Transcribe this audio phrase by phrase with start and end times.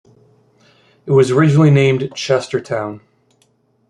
[1.05, 3.01] It was originally named Chestertown.